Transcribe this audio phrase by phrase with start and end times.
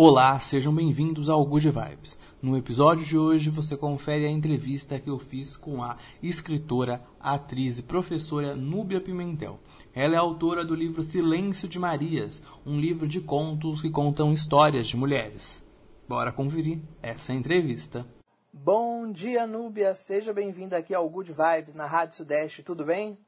[0.00, 2.16] Olá, sejam bem-vindos ao Good Vibes.
[2.40, 7.80] No episódio de hoje você confere a entrevista que eu fiz com a escritora, atriz
[7.80, 9.58] e professora Núbia Pimentel.
[9.92, 14.86] Ela é autora do livro Silêncio de Marias, um livro de contos que contam histórias
[14.86, 15.64] de mulheres.
[16.06, 18.06] Bora conferir essa entrevista.
[18.52, 19.96] Bom dia, Núbia.
[19.96, 22.62] Seja bem-vinda aqui ao Good Vibes na Rádio Sudeste.
[22.62, 23.18] Tudo bem?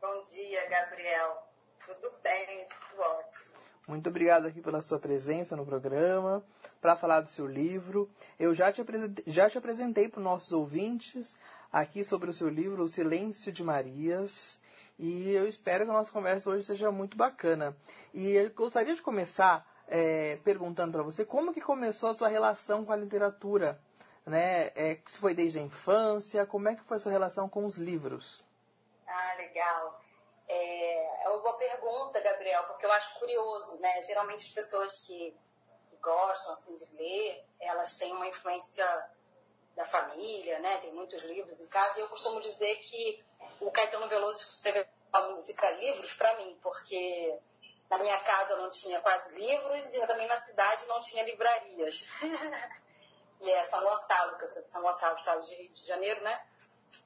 [0.00, 1.42] Bom dia, Gabriel.
[1.84, 3.64] Tudo bem, tudo ótimo.
[3.86, 6.42] Muito obrigado aqui pela sua presença no programa,
[6.80, 8.10] para falar do seu livro.
[8.38, 11.36] Eu já te apresentei, já te apresentei para os nossos ouvintes
[11.70, 14.58] aqui sobre o seu livro, O Silêncio de Marias.
[14.98, 17.76] E eu espero que a nossa conversa hoje seja muito bacana.
[18.14, 22.86] E eu gostaria de começar é, perguntando para você como que começou a sua relação
[22.86, 23.78] com a literatura,
[24.24, 24.68] né?
[24.74, 27.76] É, se foi desde a infância, como é que foi a sua relação com os
[27.76, 28.42] livros?
[29.06, 30.03] Ah, legal.
[30.56, 34.00] É, é uma boa pergunta, Gabriel, porque eu acho curioso, né?
[34.02, 35.36] Geralmente as pessoas que
[36.00, 38.86] gostam assim, de ler, elas têm uma influência
[39.74, 40.78] da família, né?
[40.78, 41.98] Tem muitos livros em casa.
[41.98, 43.24] E eu costumo dizer que
[43.60, 47.36] o Caetano Veloso escreveu a música livros para mim, porque
[47.90, 52.06] na minha casa não tinha quase livros e também na cidade não tinha livrarias.
[53.40, 56.22] e é São Gonçalo, que eu sou de São Gonçalo, estado de Rio de Janeiro,
[56.22, 56.46] né?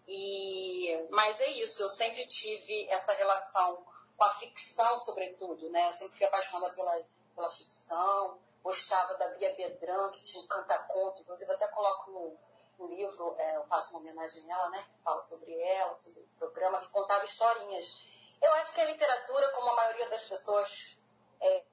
[0.07, 3.85] E, mas é isso, eu sempre tive essa relação
[4.17, 5.89] com a ficção, sobretudo, né?
[5.89, 11.23] Eu sempre fui apaixonada pela, pela ficção, gostava da Bia Bedran, que tinha um canta-conto,
[11.23, 12.37] inclusive até coloco no,
[12.79, 14.87] no livro, é, eu faço uma homenagem a ela, né?
[15.05, 17.87] Fala sobre ela, sobre o programa, que contava historinhas.
[18.43, 20.99] Eu acho que a literatura, como a maioria das pessoas
[21.41, 21.65] é,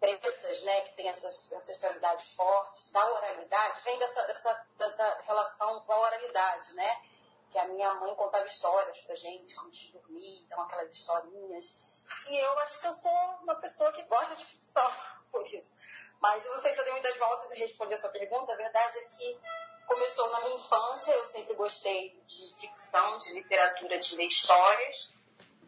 [0.00, 5.92] pretas, né, que tem essas ancestralidades fortes, da oralidade, vem dessa, dessa, dessa relação com
[5.92, 7.02] a oralidade, né?
[7.50, 11.84] Que a minha mãe contava histórias pra gente antes de dormir, então aquelas historinhas.
[12.28, 14.90] E eu acho que eu sou uma pessoa que gosta de ficção,
[15.30, 15.76] por isso.
[16.20, 18.52] Mas eu não sei se eu dei muitas voltas e respondi essa pergunta.
[18.52, 19.40] A verdade é que
[19.86, 25.10] começou na minha infância, eu sempre gostei de ficção, de literatura, de ler histórias.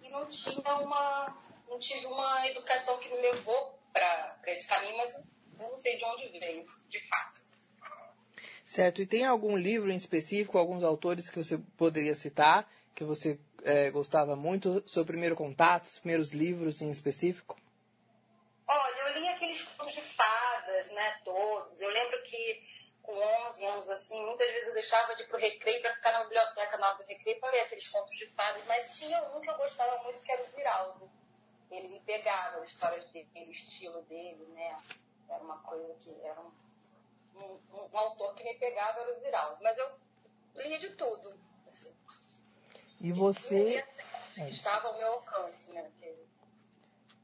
[0.02, 1.36] E não tinha uma,
[1.68, 5.26] não tive uma educação que me levou para esse caminho, mas
[5.58, 7.42] não sei de onde veio, de fato.
[8.64, 9.00] Certo.
[9.00, 13.90] E tem algum livro em específico, alguns autores que você poderia citar, que você é,
[13.90, 14.84] gostava muito?
[14.86, 17.56] Seu primeiro contato, os primeiros livros em específico?
[18.66, 21.80] Olha, eu li aqueles contos de fadas, né, todos.
[21.80, 22.62] Eu lembro que
[23.02, 23.14] com
[23.48, 26.76] 11 anos, assim, muitas vezes eu deixava de ir pro recreio para ficar na biblioteca
[26.76, 29.56] na hora do recreio para ler aqueles contos de fadas, mas tinha um que eu
[29.56, 31.10] gostava muito, que era o Ziraldo
[31.70, 34.78] ele me pegava, as histórias dele, o estilo dele, né?
[35.28, 36.50] Era uma coisa que era um,
[37.38, 39.62] um, um, um autor que me pegava, era o Ziraldo.
[39.62, 39.90] Mas eu
[40.54, 41.34] lia de tudo.
[41.66, 41.92] Assim.
[43.00, 43.84] E você.
[44.36, 44.50] É.
[44.50, 45.90] Estava ao meu alcance, né?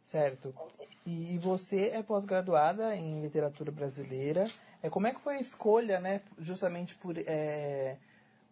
[0.05, 0.55] Certo.
[1.07, 4.51] E você é pós-graduada em literatura brasileira.
[4.83, 6.23] É, como é que foi a escolha, né?
[6.39, 7.97] Justamente por, é,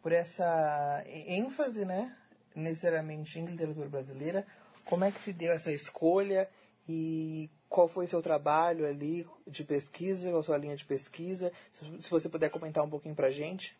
[0.02, 2.16] por essa ênfase, né?
[2.54, 4.46] Necessariamente em literatura brasileira.
[4.84, 6.50] Como é que se deu essa escolha
[6.88, 11.52] e qual foi o seu trabalho ali de pesquisa, qual a sua linha de pesquisa?
[12.00, 13.78] Se você puder comentar um pouquinho para a gente.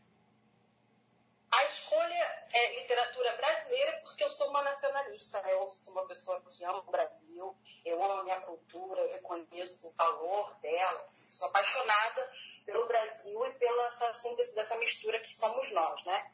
[1.51, 5.53] A escolha é literatura brasileira porque eu sou uma nacionalista, né?
[5.53, 7.55] eu sou uma pessoa que ama o Brasil,
[7.85, 12.31] eu amo a minha cultura, eu reconheço o valor dela, sou apaixonada
[12.65, 16.33] pelo Brasil e pela essa síntese dessa mistura que somos nós, né?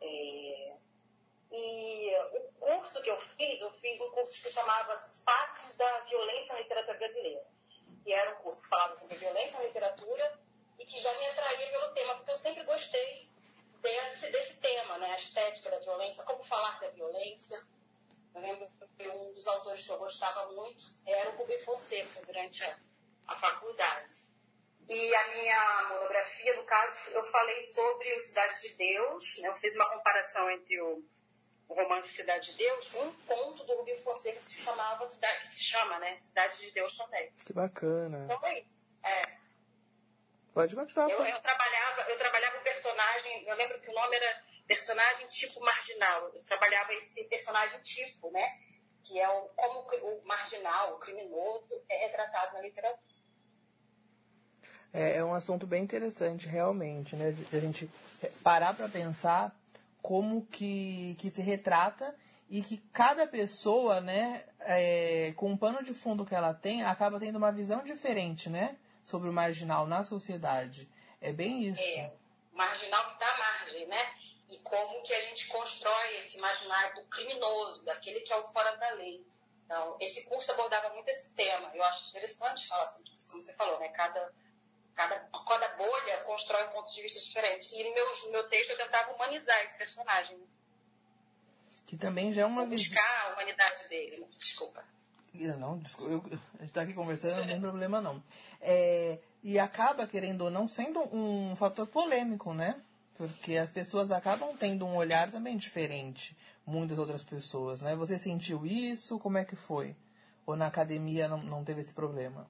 [0.00, 0.83] É
[1.50, 6.54] e o curso que eu fiz, eu fiz um curso que chamava Faces da Violência
[6.54, 7.46] na Literatura Brasileira.
[8.06, 10.40] E era um curso que falava sobre violência na literatura
[10.78, 13.30] e que já me atraía pelo tema, porque eu sempre gostei
[13.80, 15.12] desse, desse tema, né?
[15.12, 17.62] A estética da violência, como falar da violência.
[18.34, 18.68] Eu lembro
[18.98, 22.78] que um dos autores que eu gostava muito era o Rubem Fonseca, durante a,
[23.28, 24.24] a faculdade.
[24.88, 29.48] E a minha monografia, no caso, eu falei sobre o Cidade de Deus, né?
[29.48, 31.02] eu fiz uma comparação entre o
[31.68, 35.56] o romance Cidade de Deus, um conto do Rubinho Fonseca que se chamava Cidade, que
[35.56, 36.16] se chama, né?
[36.18, 37.30] Cidade de Deus também.
[37.44, 38.24] Que bacana.
[38.24, 38.76] Então é isso.
[39.02, 39.22] É.
[40.52, 41.10] Pode continuar.
[41.10, 45.60] Eu, eu, trabalhava, eu trabalhava o personagem, eu lembro que o nome era personagem tipo
[45.60, 46.30] marginal.
[46.34, 48.58] Eu trabalhava esse personagem tipo, né?
[49.02, 53.14] Que é o, como o marginal, o criminoso, é retratado na literatura.
[54.92, 57.32] É, é um assunto bem interessante, realmente, né?
[57.32, 57.90] De a gente
[58.42, 59.54] parar para pensar
[60.04, 62.14] como que, que se retrata
[62.50, 67.18] e que cada pessoa, né, é, com o pano de fundo que ela tem, acaba
[67.18, 70.86] tendo uma visão diferente, né, sobre o marginal na sociedade.
[71.22, 71.80] É bem isso.
[71.80, 72.12] É,
[72.52, 74.14] marginal que à margem, né?
[74.50, 78.76] E como que a gente constrói esse marginal do criminoso, daquele que é o fora
[78.76, 79.26] da lei.
[79.64, 81.70] Então, esse curso abordava muito esse tema.
[81.74, 83.88] Eu acho interessante falar sobre isso, como você falou, né?
[83.88, 84.34] Cada,
[84.94, 87.74] cada, cada bolha constrói um ponto de vista diferente.
[87.74, 90.38] E no meu, meu texto eu tentava humanizar esse personagem.
[91.86, 92.86] Que também já é uma visão.
[92.86, 94.26] Buscar a humanidade dele.
[94.38, 94.84] Desculpa.
[95.58, 96.18] Não, desculpa, eu,
[96.54, 98.22] a gente está aqui conversando, não tem problema não.
[98.60, 102.80] É, e acaba, querendo ou não, sendo um fator polêmico, né?
[103.16, 107.96] Porque as pessoas acabam tendo um olhar também diferente, muitas outras pessoas, né?
[107.96, 109.18] Você sentiu isso?
[109.18, 109.96] Como é que foi?
[110.46, 112.48] Ou na academia não, não teve esse problema?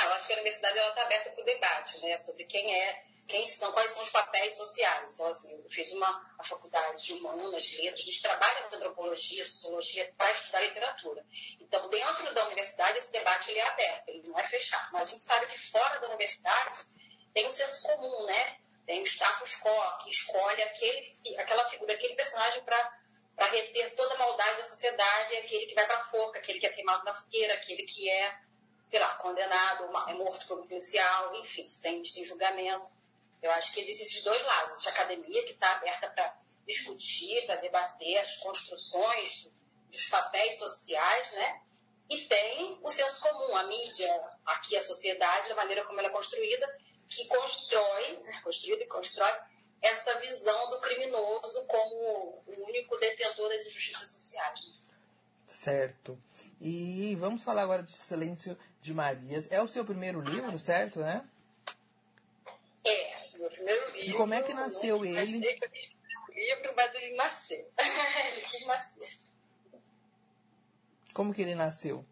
[0.00, 2.16] Não, eu acho que a universidade está aberta para o debate, né?
[2.16, 5.12] Sobre quem é, quem são, quais são os papéis sociais.
[5.12, 9.44] Então, assim, eu fiz uma a faculdade de humanas, letras, a gente trabalha com antropologia,
[9.44, 11.22] sociologia para estudar literatura.
[11.60, 14.90] Então, dentro da universidade, esse debate ele é aberto, ele não é fechado.
[14.92, 16.80] Mas a gente sabe que fora da universidade
[17.34, 18.58] tem um senso comum, né?
[18.86, 24.18] Tem o status quo, que escolhe aquele, aquela figura, aquele personagem para reter toda a
[24.18, 27.52] maldade da sociedade, aquele que vai para a forca, aquele que é queimado na fogueira,
[27.52, 28.40] aquele que é,
[28.90, 32.90] sei lá, condenado, é morto pelo policial, enfim, sem, sem julgamento.
[33.40, 34.74] Eu acho que existem esses dois lados.
[34.74, 39.48] Essa academia que está aberta para discutir, para debater as construções
[39.92, 41.62] dos papéis sociais, né?
[42.10, 46.12] E tem o senso comum, a mídia, aqui a sociedade, da maneira como ela é
[46.12, 46.66] construída,
[47.08, 49.32] que constrói, né, construída e constrói,
[49.80, 54.60] essa visão do criminoso como o único detentor das injustiças sociais.
[54.66, 54.74] Né?
[55.46, 56.20] Certo.
[56.60, 59.50] E vamos falar agora de Silêncio de Marias.
[59.50, 61.26] É o seu primeiro livro, certo, né?
[62.84, 64.10] É, meu primeiro livro.
[64.10, 65.46] E como é que nasceu ele?
[65.46, 65.68] Eu
[66.28, 67.72] um livro, mas ele nasceu.
[68.32, 69.18] ele quis nascer.
[71.14, 72.04] Como que ele nasceu?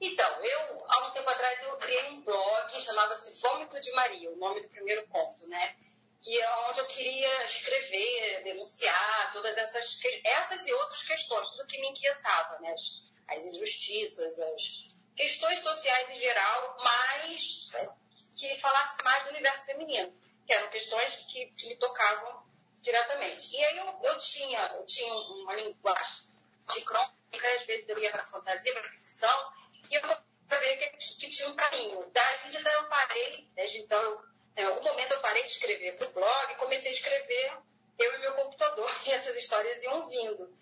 [0.00, 4.36] Então, eu, há um tempo atrás, eu criei um blog, chamava-se Vômito de Maria, o
[4.36, 5.76] nome do primeiro conto, né?
[6.20, 11.80] Que é onde eu queria escrever, denunciar todas essas, essas e outras questões, tudo que
[11.80, 12.72] me inquietava, né?
[12.72, 17.88] As, as injustiças, as questões sociais em geral, mas é,
[18.36, 20.12] que falasse mais do universo feminino,
[20.46, 22.42] que eram questões que, que me tocavam
[22.80, 23.54] diretamente.
[23.54, 26.24] E aí eu, eu, tinha, eu tinha uma linguagem
[26.72, 29.52] de crônica, às vezes eu ia para fantasia, para ficção,
[29.90, 30.02] e eu
[30.48, 32.10] sabia que, que tinha um caminho.
[32.12, 34.24] Daí então eu parei, desde então, eu,
[34.56, 37.58] em algum momento eu parei de escrever para o blog e comecei a escrever
[37.98, 40.58] eu e meu computador, e essas histórias iam vindo.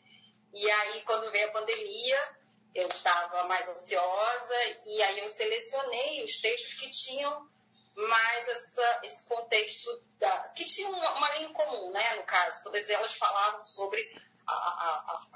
[0.52, 2.37] E aí, quando veio a pandemia,
[2.74, 4.54] eu estava mais ansiosa,
[4.86, 7.48] e aí eu selecionei os textos que tinham
[7.94, 12.62] mais essa, esse contexto, da, que tinham uma, uma linha comum, né, no caso.
[12.62, 14.00] Todas elas falavam sobre
[14.46, 15.26] a, a,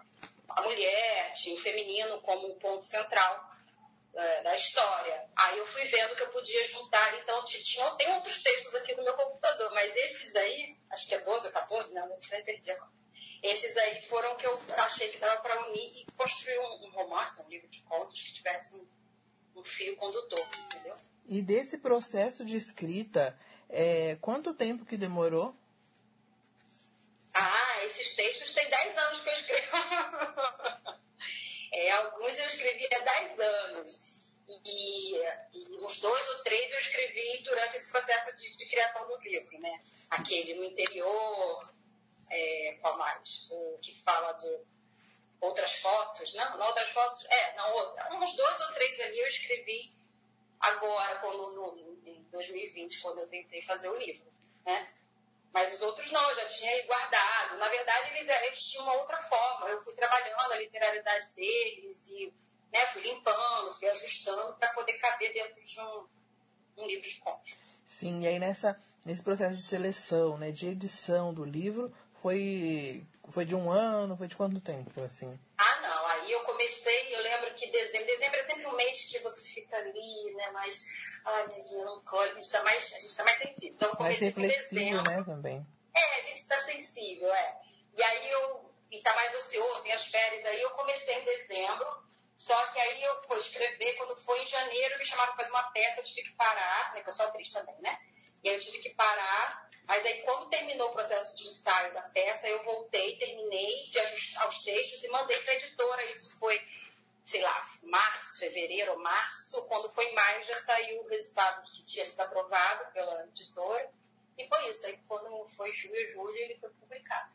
[0.50, 3.50] a, a mulher, tinha o feminino como um ponto central
[4.14, 5.28] é, da história.
[5.34, 9.02] Aí eu fui vendo que eu podia juntar, então tinha, tem outros textos aqui no
[9.02, 12.70] meu computador, mas esses aí, acho que é 12 ou 14, não, não sei, perdi
[12.70, 13.01] agora.
[13.42, 17.42] Esses aí foram que eu achei que dava para unir e construir um, um, romance,
[17.42, 18.86] um livro de contos que tivesse um,
[19.56, 20.96] um fio condutor, entendeu?
[21.26, 23.36] E desse processo de escrita,
[23.68, 25.56] é, quanto tempo que demorou?
[27.34, 29.72] Ah, esses textos têm 10 anos que eu escrevo.
[31.74, 34.12] É, alguns eu escrevi há 10 anos.
[34.46, 39.16] E, e, uns dois ou três eu escrevi durante esse processo de, de criação do
[39.22, 39.82] livro, né?
[40.10, 41.72] Aquele no interior,
[42.32, 43.50] é, qual mais?
[43.52, 44.60] O que fala de
[45.40, 46.56] outras fotos, não?
[46.56, 47.24] Não outras fotos?
[47.26, 48.14] É, não, outra.
[48.14, 49.94] Uns dois ou três ali eu escrevi
[50.58, 54.24] agora, quando, no, em 2020, quando eu tentei fazer o livro,
[54.64, 54.92] né?
[55.52, 57.58] Mas os outros não, eu já tinha guardado.
[57.58, 59.68] Na verdade, eles, eles tinham uma outra forma.
[59.68, 62.32] Eu fui trabalhando a literalidade deles e
[62.72, 66.08] né, fui limpando, fui ajustando para poder caber dentro de um,
[66.78, 67.58] um livro de contos.
[67.84, 73.44] Sim, e aí nessa, nesse processo de seleção, né, de edição do livro, foi, foi
[73.44, 75.38] de um ano, foi de quanto tempo, assim?
[75.58, 76.06] Ah, não.
[76.06, 79.76] Aí eu comecei, eu lembro que dezembro, dezembro é sempre um mês que você fica
[79.76, 80.86] ali, né, mais
[81.24, 83.74] ai, minha melancólica, a gente está mais, a gente tá mais sensível.
[83.74, 85.66] Então, eu comecei mais reflexivo, né, também.
[85.94, 87.60] É, a gente está sensível, é.
[87.96, 91.86] E aí eu, e tá mais ocioso, tem as férias, aí eu comecei em dezembro,
[92.36, 95.70] só que aí eu fui escrever, quando foi em janeiro, me chamaram para fazer uma
[95.70, 97.98] peça, eu tive que parar, né, porque eu sou atriz também, né?
[98.42, 102.02] E aí eu tive que parar, mas aí quando terminou o processo de ensaio da
[102.02, 106.04] peça, eu voltei, terminei de ajustar os textos e mandei para a editora.
[106.10, 106.60] Isso foi
[107.24, 112.20] sei lá, março, fevereiro março, quando foi maio já saiu o resultado que tinha sido
[112.20, 113.90] aprovado pela editora.
[114.36, 114.86] E foi isso.
[114.86, 117.30] Aí quando foi junho, julho, ele foi publicado.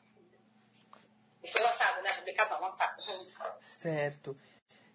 [1.44, 2.12] E foi lançado, né?
[2.14, 3.02] Publicado não, lançado.
[3.62, 4.38] Certo.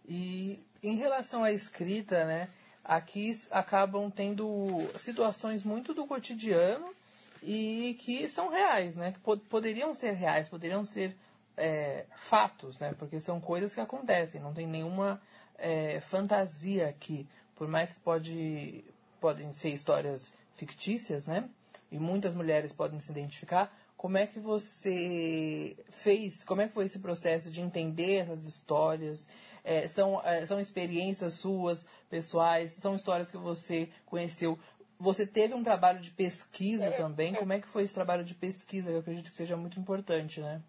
[0.04, 2.50] E em relação à escrita, né?
[2.84, 6.94] Aqui acabam tendo situações muito do cotidiano
[7.42, 9.12] e que são reais, né?
[9.12, 11.16] Que poderiam ser reais, poderiam ser
[11.56, 12.94] é, fatos, né?
[12.98, 15.20] Porque são coisas que acontecem, não tem nenhuma
[15.58, 17.26] é, fantasia aqui.
[17.56, 18.84] Por mais que pode,
[19.20, 21.48] podem ser histórias fictícias, né?
[21.90, 23.76] E muitas mulheres podem se identificar.
[23.96, 26.42] Como é que você fez?
[26.44, 29.28] Como é que foi esse processo de entender essas histórias?
[29.62, 34.58] É, são, é, são experiências suas, pessoais, são histórias que você conheceu.
[35.02, 37.34] Você teve um trabalho de pesquisa também.
[37.34, 38.88] Como é que foi esse trabalho de pesquisa?
[38.88, 40.62] Eu acredito que seja muito importante, né?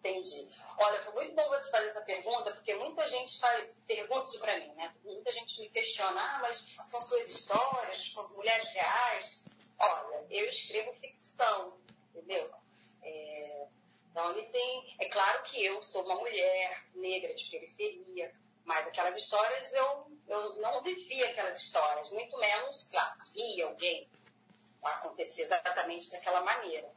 [0.00, 0.48] Entendi.
[0.76, 4.58] Olha, foi muito bom você fazer essa pergunta, porque muita gente faz, pergunta isso para
[4.58, 4.92] mim, né?
[5.04, 9.40] Muita gente me questiona, ah, mas são suas histórias, são mulheres reais.
[9.78, 11.74] Olha, eu escrevo ficção,
[12.10, 12.50] entendeu?
[13.00, 13.66] É,
[14.10, 14.96] então, ele tem.
[14.98, 18.34] É claro que eu sou uma mulher negra de periferia,
[18.66, 24.08] mas aquelas histórias eu, eu não vivia aquelas histórias, muito menos, claro, via alguém
[24.82, 26.88] acontecer exatamente daquela maneira.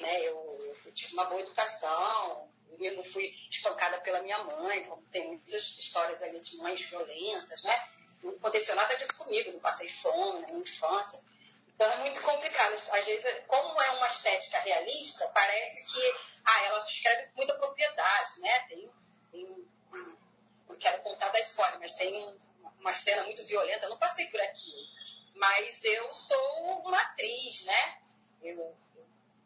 [0.00, 0.22] Né?
[0.22, 5.26] Eu, eu tive uma boa educação, eu não fui espancada pela minha mãe, como tem
[5.26, 7.88] muitas histórias ali de mães violentas, né?
[8.22, 11.20] Não aconteceu nada disso comigo, não passei fome na minha infância.
[11.68, 12.74] Então é muito complicado.
[12.90, 18.40] Às vezes, como é uma estética realista, parece que ah, ela escreve com muita propriedade,
[18.40, 18.60] né?
[18.68, 18.90] Tem,
[20.78, 22.38] quero contar da história, mas tem um,
[22.80, 23.86] uma cena muito violenta.
[23.86, 24.86] Eu não passei por aquilo.
[25.34, 27.98] Mas eu sou uma atriz, né?
[28.42, 28.76] Eu,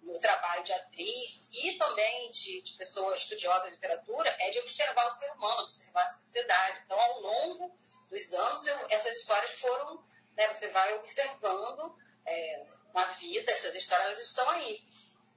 [0.02, 5.06] meu trabalho de atriz e também de, de pessoa estudiosa de literatura é de observar
[5.06, 6.80] o ser humano, observar a sociedade.
[6.84, 7.76] Então, ao longo
[8.08, 10.04] dos anos, eu, essas histórias foram,
[10.36, 11.96] né, você vai observando
[12.26, 14.82] é, na vida, essas histórias estão aí.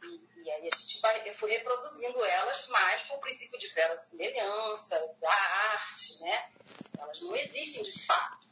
[0.04, 3.70] E, e, aí a gente vai, eu fui reproduzindo elas mais com o princípio de
[3.70, 6.50] semelhança, da arte, né?
[7.00, 8.48] Elas não existem de fato.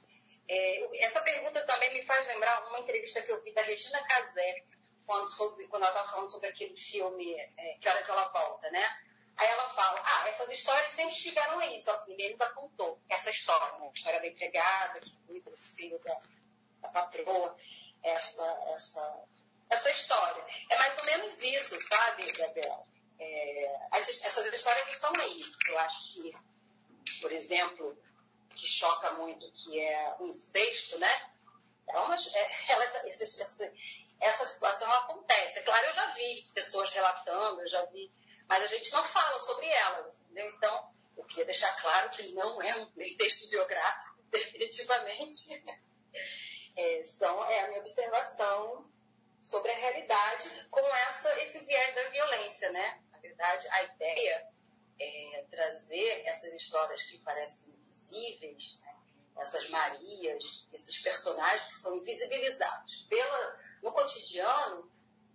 [0.48, 4.66] É, essa pergunta também me faz lembrar uma entrevista que eu vi da Regina Casé,
[5.06, 8.98] quando, sobre, quando ela estava falando sobre aquele filme é, Que Horas Ela Volta, né?
[9.38, 13.30] Aí ela fala, ah, essas histórias sempre estiveram aí, só que ninguém nunca contou essa
[13.30, 13.88] história, né?
[13.88, 16.22] A história da empregada que cuida do filho da,
[16.82, 17.56] da patroa,
[18.04, 19.24] essa, essa,
[19.72, 20.46] essa história.
[20.70, 22.86] É mais ou menos isso, sabe, Gabriel?
[23.20, 25.44] É, essas histórias estão aí.
[25.68, 27.98] Eu acho que, por exemplo,
[28.54, 31.32] que choca muito, que é o incesto, né?
[31.88, 33.74] É uma, é, ela, esse, esse,
[34.20, 35.60] essa situação acontece.
[35.60, 38.12] É claro, eu já vi pessoas relatando, eu já vi,
[38.48, 40.50] mas a gente não fala sobre elas, entendeu?
[40.50, 45.64] Então, eu queria deixar claro que não é um texto biográfico, definitivamente.
[46.76, 48.90] É, são, é a minha observação
[49.42, 53.02] sobre a realidade com essa, esse viés da violência, né?
[53.12, 54.48] Na verdade, a ideia
[55.00, 58.96] é trazer essas histórias que parecem invisíveis, né?
[59.38, 64.92] essas Marias, esses personagens que são invisibilizados pela no cotidiano,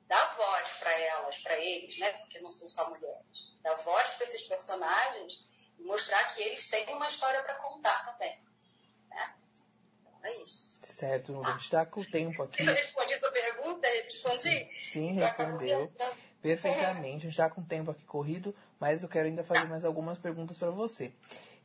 [0.06, 2.12] dar voz para elas, para eles, né?
[2.12, 3.56] Porque não são só mulheres.
[3.62, 5.44] Dar voz para esses personagens
[5.78, 8.45] e mostrar que eles têm uma história para contar também.
[10.26, 10.80] Então é isso.
[10.82, 11.48] Certo, Nura.
[11.48, 12.62] A gente está com o tempo aqui.
[12.62, 13.88] Você respondi sua pergunta?
[13.88, 14.68] Respondi?
[14.74, 15.92] Sim, respondeu.
[16.42, 17.16] Perfeitamente.
[17.16, 20.18] A gente está com o tempo aqui corrido, mas eu quero ainda fazer mais algumas
[20.18, 21.12] perguntas para você.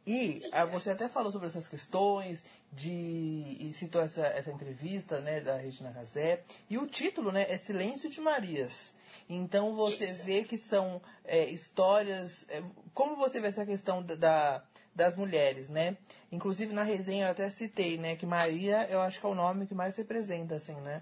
[0.06, 5.40] E ah, você até falou sobre essas questões de e citou essa, essa entrevista né,
[5.40, 6.44] da Regina Casé.
[6.70, 8.94] E o título né, é Silêncio de Marias.
[9.30, 10.26] Então você Isso.
[10.26, 12.46] vê que são é, histórias.
[12.50, 12.64] É,
[12.94, 14.64] como você vê essa questão da,
[14.94, 15.98] das mulheres, né?
[16.32, 19.66] Inclusive na resenha eu até citei, né, que Maria eu acho que é o nome
[19.66, 21.02] que mais representa, assim, né?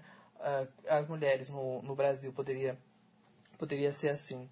[0.88, 2.78] as mulheres no, no Brasil poderia,
[3.58, 4.48] poderia ser assim.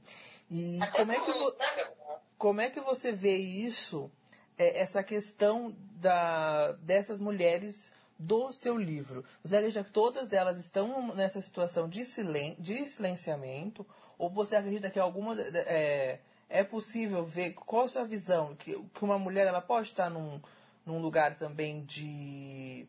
[0.50, 1.90] E como é, que né,
[2.36, 4.10] como é que você vê isso
[4.56, 9.24] é, essa questão da, dessas mulheres do seu livro.
[9.44, 13.86] Você acredita que todas elas estão nessa situação de, silen de silenciamento?
[14.18, 19.04] Ou você acredita que alguma é, é possível ver qual a sua visão que, que
[19.04, 20.40] uma mulher ela pode estar num,
[20.84, 22.88] num lugar também de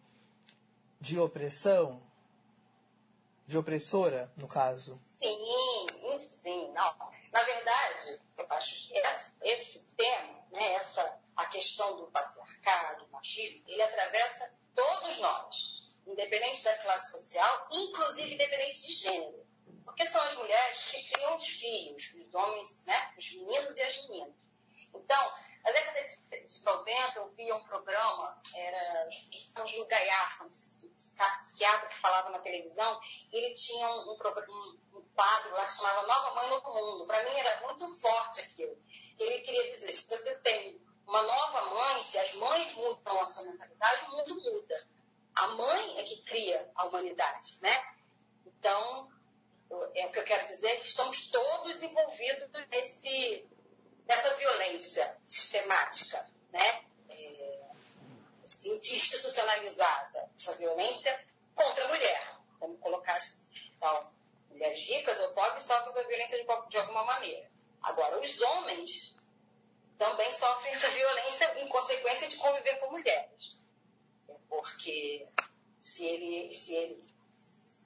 [1.01, 2.01] de opressão,
[3.47, 4.99] de opressora, no caso?
[5.05, 5.37] Sim,
[6.17, 6.93] sim, não.
[7.31, 13.63] Na verdade, eu acho esse, esse tema, né, essa a questão do patriarcado, do machismo,
[13.65, 19.45] ele atravessa todos nós, independente da classe social, inclusive independente de gênero.
[19.89, 24.07] Porque são as mulheres que criam os filhos, os homens, né, os meninos e as
[24.07, 24.35] meninas.
[24.93, 29.09] Então, na década de 90, eu via um programa, era
[29.65, 32.99] Gil Gaiarça, um psiquiatra que falava na televisão,
[33.31, 37.05] ele tinha um, um, um quadro lá que chamava Nova Mãe no Mundo.
[37.05, 38.77] Para mim era muito forte aquilo.
[39.17, 43.43] Ele queria dizer, se você tem uma nova mãe, se as mães mudam a sua
[43.43, 44.87] mentalidade, o mundo muda.
[45.35, 47.83] A mãe é que cria a humanidade, né?
[48.45, 49.11] Então,
[49.95, 53.45] é o que eu quero dizer, que estamos todos envolvidos nesse,
[55.27, 56.83] sistemática, né?
[57.09, 57.69] É,
[58.45, 61.25] institucionalizada, essa violência
[61.55, 62.37] contra a mulher.
[62.59, 63.45] Vamos colocar assim.
[63.77, 64.11] Então,
[64.49, 67.49] mulheres ricas ou pobres sofrem essa violência de, de alguma maneira.
[67.81, 69.17] Agora, os homens
[69.97, 73.57] também sofrem essa violência em consequência de conviver com mulheres.
[74.49, 75.27] Porque
[75.81, 77.09] se ele, se ele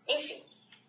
[0.08, 0.46] enfim,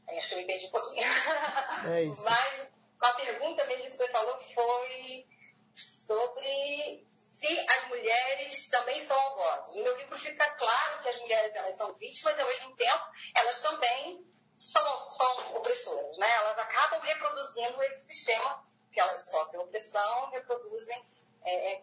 [0.08, 1.02] acho que eu me perdi um pouquinho.
[1.86, 2.22] É isso.
[2.22, 2.68] Mas
[3.00, 5.26] a pergunta mesmo que você falou foi
[5.74, 9.76] sobre se as mulheres também são algozes.
[9.76, 13.04] No meu livro fica claro que as mulheres elas são vítimas e, ao mesmo tempo,
[13.34, 16.16] elas também são, são opressoras.
[16.18, 16.30] Né?
[16.30, 21.04] Elas acabam reproduzindo esse sistema que elas sofrem opressão, reproduzem
[21.44, 21.82] é, é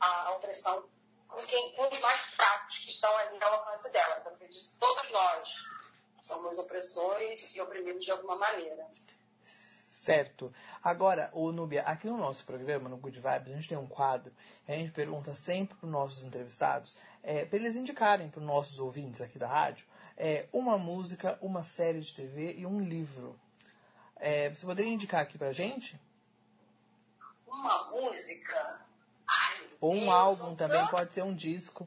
[0.00, 0.88] a, a, opressão
[1.28, 4.20] com, quem, com os mais fracos que estão ali ao alcance delas.
[4.20, 5.54] Então, acredito que todos nós
[6.24, 8.86] somos opressores e oprimidos de alguma maneira.
[9.42, 10.52] Certo.
[10.82, 14.32] Agora, o Nubia, aqui no nosso programa, no Good Vibes, a gente tem um quadro,
[14.66, 18.78] a gente pergunta sempre para os nossos entrevistados, é, para eles indicarem para os nossos
[18.78, 23.38] ouvintes aqui da rádio, é, uma música, uma série de TV e um livro.
[24.16, 26.00] É, você poderia indicar aqui para a gente?
[27.46, 28.80] Uma música?
[29.26, 31.86] Ai, Ou um Deus, álbum também, pode ser um disco.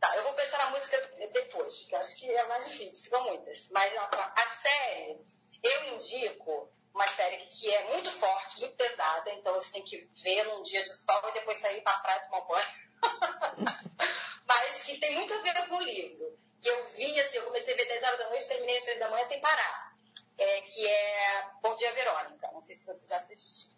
[0.00, 0.96] Tá, eu vou pensar na música
[1.32, 1.86] depois,
[2.24, 3.68] que é mais difícil, ficam muitas.
[3.70, 5.18] Mas a, a série,
[5.62, 10.44] eu indico uma série que é muito forte, muito pesada, então você tem que ver
[10.44, 12.66] num dia de sol e depois sair para praia tomar um banho.
[14.46, 16.38] Mas que tem muito a ver com o livro.
[16.60, 18.98] Que eu vi, assim, eu comecei a ver 10 horas da noite, terminei às 3
[18.98, 19.94] da manhã sem parar.
[20.38, 22.50] É, que é Bom Dia Verônica.
[22.52, 23.70] Não sei se você já assistiu.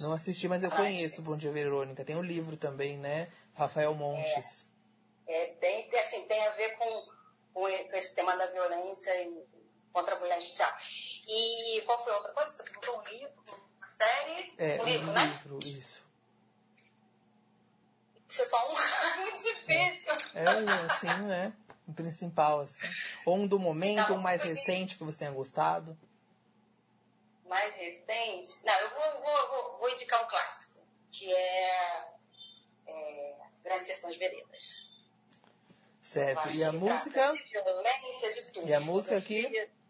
[0.00, 2.04] Não assisti, mas eu conheço Bom Dia Verônica.
[2.04, 3.32] Tem o um livro também, né?
[3.54, 4.66] Rafael Montes.
[5.26, 7.15] É, é bem, assim, tem a ver com,
[7.56, 9.42] com, esse tema da violência e
[9.90, 10.70] contra a mulher judicial.
[11.26, 12.52] E qual foi a outra coisa?
[12.52, 13.32] Você perguntou um livro,
[13.78, 14.54] uma série?
[14.58, 15.24] É, um livro, um né?
[15.24, 16.04] livro, isso.
[18.28, 20.12] Isso é só um muito difícil.
[20.34, 21.56] É um, assim, né?
[21.88, 22.86] Um principal, assim.
[23.24, 25.96] Ou um do momento, Não, um mais recente que você tenha gostado.
[27.46, 28.66] Mais recente?
[28.66, 32.04] Não, eu vou, vou, vou, vou indicar um clássico, que é,
[32.86, 34.85] é Grandes Sertões Veredas.
[36.06, 36.48] Certo.
[36.50, 37.32] E a música?
[38.64, 39.46] E a música aqui?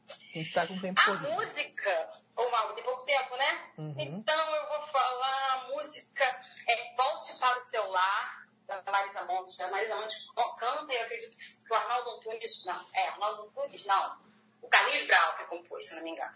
[0.08, 1.32] A gente tá com tempo A corrido.
[1.32, 3.70] música, ô Mauro, tem pouco tempo, né?
[3.76, 3.94] Uhum.
[3.98, 6.24] Então eu vou falar a música
[6.68, 9.62] é Volte para o Seu Lar, da Marisa Monte.
[9.62, 10.16] A Marisa Monte
[10.58, 14.18] canta e eu acredito que o Arnaldo Antunes, não, é, Arnaldo Antunes, não.
[14.62, 16.34] O Carlinhos Brau que compôs, se não me engano.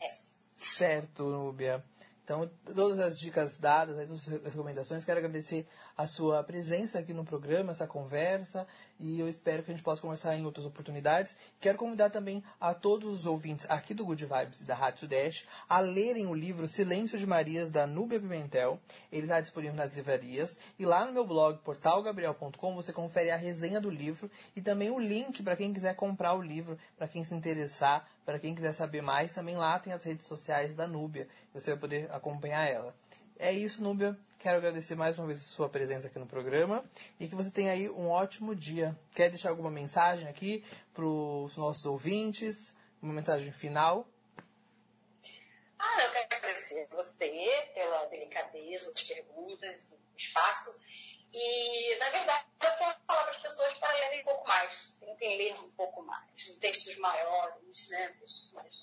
[0.00, 0.08] É.
[0.56, 1.84] Certo, Núbia.
[2.28, 7.24] Então, todas as dicas dadas, todas as recomendações, quero agradecer a sua presença aqui no
[7.24, 8.66] programa, essa conversa,
[9.00, 11.34] e eu espero que a gente possa conversar em outras oportunidades.
[11.58, 15.48] Quero convidar também a todos os ouvintes aqui do Good Vibes e da Rádio Sudeste
[15.66, 18.78] a lerem o livro Silêncio de Marias, da Núbia Pimentel.
[19.10, 20.58] Ele está disponível nas livrarias.
[20.78, 24.98] E lá no meu blog, portalgabriel.com, você confere a resenha do livro e também o
[24.98, 29.00] link para quem quiser comprar o livro, para quem se interessar, para quem quiser saber
[29.00, 29.32] mais.
[29.32, 31.26] Também lá tem as redes sociais da Núbia.
[31.54, 32.94] Você vai poder acompanhar ela.
[33.38, 34.14] É isso, Núbia.
[34.38, 36.84] Quero agradecer mais uma vez a sua presença aqui no programa
[37.18, 38.94] e que você tenha aí um ótimo dia.
[39.14, 40.62] Quer deixar alguma mensagem aqui
[40.92, 42.74] para os nossos ouvintes?
[43.00, 44.06] Uma mensagem final?
[45.78, 47.32] Ah, eu quero agradecer a você
[47.72, 50.78] pela delicadeza das perguntas, do espaço.
[51.40, 55.38] E, na verdade, eu quero falar para as pessoas para lerem um pouco mais, tentem
[55.38, 58.08] ler um pouco mais, em textos maiores, né?
[58.18, 58.74] Textos mais,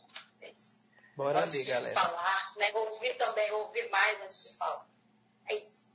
[1.17, 1.93] Bora antes ali, galera.
[1.93, 2.71] falar, né?
[2.73, 4.87] Ouvir também, ouvir mais antes de falar.
[5.49, 5.89] É isso.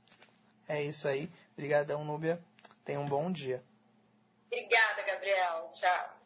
[0.67, 1.31] É isso aí.
[1.53, 2.39] Obrigadão, Núbia.
[2.85, 3.63] Tenha um bom dia.
[4.45, 5.67] Obrigada, Gabriel.
[5.73, 6.20] Tchau.